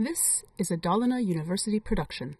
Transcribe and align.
This 0.00 0.44
is 0.58 0.70
a 0.70 0.76
Dalarna 0.76 1.18
University 1.18 1.80
production. 1.80 2.36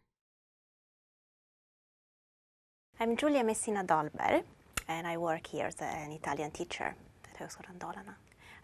I'm 3.00 3.16
Giulia 3.16 3.42
Messina 3.42 3.82
Dahlberg, 3.82 4.44
and 4.86 5.08
I 5.08 5.16
work 5.16 5.48
here 5.48 5.66
as 5.66 5.74
an 5.80 6.12
Italian 6.12 6.52
teacher 6.52 6.94
at 7.24 7.36
Högskolan 7.36 7.76
Dalarna. 7.80 8.14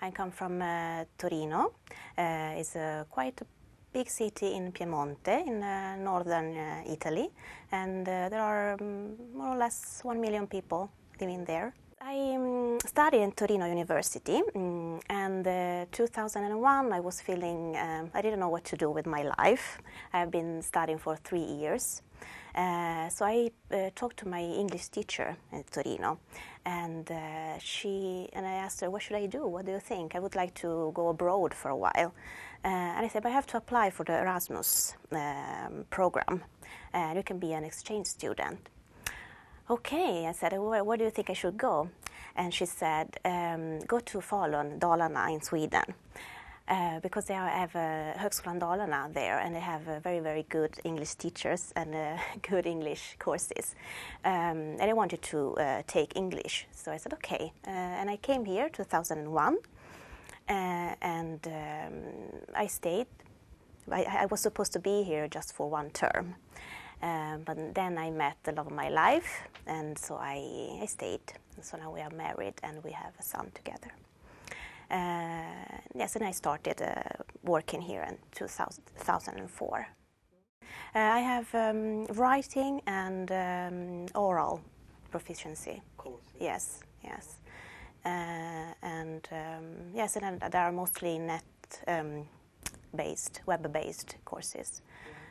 I 0.00 0.12
come 0.12 0.30
from 0.30 0.62
uh, 0.62 1.06
Torino. 1.18 1.72
Uh, 2.16 2.54
it's 2.60 2.76
a 2.76 3.04
quite 3.10 3.40
a 3.40 3.46
big 3.92 4.08
city 4.08 4.54
in 4.54 4.70
Piemonte, 4.70 5.44
in 5.44 5.60
uh, 5.60 5.96
northern 5.96 6.56
uh, 6.56 6.84
Italy, 6.86 7.32
and 7.72 8.08
uh, 8.08 8.28
there 8.28 8.42
are 8.42 8.74
um, 8.80 9.16
more 9.34 9.56
or 9.56 9.58
less 9.58 10.02
one 10.04 10.20
million 10.20 10.46
people 10.46 10.88
living 11.20 11.44
there. 11.44 11.74
I 12.06 12.34
um, 12.36 12.78
studied 12.84 13.22
in 13.22 13.32
Torino 13.32 13.64
University, 13.64 14.42
um, 14.54 15.00
and 15.08 15.46
uh, 15.46 15.86
2001 15.90 16.92
I 16.92 17.00
was 17.00 17.22
feeling 17.22 17.74
um, 17.78 18.10
I 18.12 18.20
didn't 18.20 18.40
know 18.40 18.50
what 18.50 18.64
to 18.64 18.76
do 18.76 18.90
with 18.90 19.06
my 19.06 19.22
life. 19.38 19.78
I've 20.12 20.30
been 20.30 20.60
studying 20.60 20.98
for 20.98 21.16
three 21.16 21.40
years. 21.40 22.02
Uh, 22.54 23.08
so 23.08 23.24
I 23.24 23.50
uh, 23.72 23.88
talked 23.94 24.18
to 24.18 24.28
my 24.28 24.42
English 24.42 24.88
teacher 24.88 25.34
in 25.50 25.64
Torino, 25.64 26.18
and 26.66 27.10
uh, 27.10 27.58
she 27.58 28.28
and 28.34 28.44
I 28.46 28.52
asked 28.52 28.82
her, 28.82 28.90
"What 28.90 29.00
should 29.00 29.16
I 29.16 29.24
do? 29.24 29.46
What 29.46 29.64
do 29.64 29.72
you 29.72 29.80
think? 29.80 30.14
I 30.14 30.18
would 30.18 30.36
like 30.36 30.52
to 30.56 30.92
go 30.94 31.08
abroad 31.08 31.54
for 31.54 31.70
a 31.70 31.76
while." 31.76 32.12
Uh, 32.62 32.96
and 32.96 33.06
I 33.06 33.08
said, 33.08 33.24
"I 33.24 33.30
have 33.30 33.46
to 33.46 33.56
apply 33.56 33.88
for 33.88 34.04
the 34.04 34.20
Erasmus 34.20 34.94
um, 35.10 35.86
program. 35.88 36.44
Uh, 36.92 37.14
you 37.16 37.22
can 37.22 37.38
be 37.38 37.54
an 37.54 37.64
exchange 37.64 38.08
student." 38.08 38.73
Okay, 39.70 40.26
I 40.26 40.32
said, 40.32 40.52
"Where, 40.58 40.84
where 40.84 40.98
do 40.98 41.04
you 41.04 41.10
think 41.10 41.30
I 41.30 41.32
should 41.32 41.56
go?" 41.56 41.88
And 42.36 42.52
she 42.52 42.66
said, 42.66 43.18
um, 43.24 43.80
"Go 43.86 43.98
to 44.00 44.18
Falun, 44.20 44.78
Dalarna 44.78 45.32
in 45.32 45.40
Sweden." 45.40 45.94
Uh, 46.66 46.98
because 47.00 47.26
they 47.26 47.34
have 47.34 47.76
uh, 47.76 48.14
Högskolan 48.18 48.58
Dalarna 48.58 49.12
there 49.12 49.38
and 49.38 49.54
they 49.54 49.60
have 49.60 49.86
uh, 49.86 50.00
very, 50.00 50.20
very 50.20 50.46
good 50.48 50.78
English 50.82 51.14
teachers 51.16 51.72
and 51.76 51.94
uh, 51.94 52.16
good 52.50 52.64
English 52.66 53.16
courses. 53.18 53.74
Um, 54.24 54.78
and 54.80 54.82
I 54.82 54.94
wanted 54.94 55.20
to 55.22 55.54
uh, 55.58 55.82
take 55.86 56.16
English. 56.16 56.66
So 56.72 56.90
I 56.90 56.96
said, 56.96 57.12
okay. 57.12 57.52
Uh, 57.66 57.70
and 57.70 58.08
I 58.08 58.16
came 58.16 58.46
here 58.46 58.70
2001 58.70 59.58
uh, 60.48 60.94
and 61.02 61.46
um, 61.46 61.92
I 62.56 62.66
stayed. 62.66 63.08
I, 63.92 64.04
I, 64.22 64.26
was 64.26 64.40
supposed 64.40 64.72
to 64.72 64.78
be 64.78 65.02
here 65.02 65.28
just 65.28 65.52
for 65.54 65.68
one 65.68 65.90
term. 65.90 66.36
But 67.44 67.74
then 67.74 67.98
I 67.98 68.10
met 68.10 68.36
the 68.44 68.52
love 68.52 68.66
of 68.66 68.72
my 68.72 68.88
life 68.88 69.42
and 69.66 69.98
so 69.98 70.16
I, 70.16 70.78
I 70.82 70.86
stayed. 70.86 71.32
So 71.60 71.76
now 71.76 71.92
we 71.92 72.00
are 72.00 72.10
married 72.10 72.54
and 72.62 72.82
we 72.82 72.92
have 72.92 73.12
a 73.18 73.22
son 73.22 73.50
together. 73.54 73.92
Uh, 74.90 75.78
yes, 75.94 76.16
and 76.16 76.24
I 76.24 76.30
started 76.30 76.80
uh, 76.82 77.02
working 77.42 77.80
here 77.80 78.02
in 78.02 78.16
2004. 78.34 79.88
Uh, 80.94 80.98
I 80.98 81.18
have 81.20 81.54
um, 81.54 82.06
writing 82.06 82.80
and 82.86 83.30
um, 83.32 84.06
oral 84.14 84.60
proficiency. 85.10 85.82
Course. 85.96 86.22
Yes, 86.40 86.80
yes. 87.02 87.36
and 88.04 89.28
um, 89.32 89.64
yes, 89.94 90.16
and 90.16 90.40
there 90.40 90.62
are 90.62 90.72
mostly 90.72 91.18
net 91.18 91.44
um, 91.88 92.28
based, 92.94 93.40
web 93.46 93.72
based 93.72 94.16
courses. 94.24 94.82
Uh, 94.84 95.23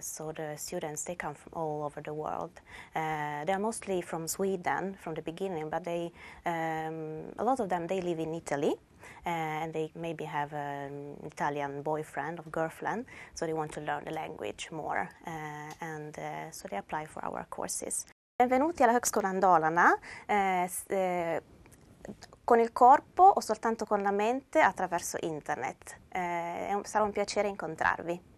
so 0.00 0.32
the 0.32 0.56
students 0.56 1.04
they 1.04 1.14
come 1.14 1.34
from 1.34 1.52
all 1.54 1.82
over 1.84 2.00
the 2.02 2.12
world. 2.12 2.50
Uh, 2.94 3.44
they 3.44 3.52
are 3.52 3.58
mostly 3.58 4.02
from 4.02 4.26
Sweden 4.26 4.96
from 5.02 5.14
the 5.14 5.22
beginning, 5.22 5.68
but 5.70 5.84
they 5.84 6.12
um, 6.46 7.32
a 7.38 7.44
lot 7.44 7.60
of 7.60 7.68
them 7.68 7.86
they 7.86 8.00
live 8.00 8.18
in 8.18 8.34
Italy. 8.34 8.74
Uh, 9.24 9.62
and 9.62 9.72
they 9.72 9.90
maybe 9.94 10.24
have 10.24 10.52
an 10.52 11.16
Italian 11.24 11.82
boyfriend 11.82 12.38
or 12.38 12.44
girlfriend, 12.50 13.04
so 13.34 13.46
they 13.46 13.52
want 13.52 13.72
to 13.72 13.80
learn 13.80 14.04
the 14.04 14.10
language 14.10 14.68
more, 14.70 15.08
and 15.80 16.14
so 16.50 16.68
they 16.68 16.76
apply 16.76 17.06
for 17.06 17.24
our 17.24 17.46
courses. 17.48 18.06
Benvenuti 18.36 18.82
alla 18.82 18.92
Högskolan 18.92 19.38
Dalarna. 19.38 19.98
con 22.44 22.58
il 22.58 22.72
corpo 22.72 23.22
o 23.22 23.40
soltanto 23.40 23.84
con 23.84 24.02
la 24.02 24.10
mente 24.10 24.60
attraverso 24.60 25.18
internet. 25.20 25.98
Sarà 26.10 27.04
un 27.04 27.12
piacere 27.12 27.48
incontrarvi. 27.48 28.29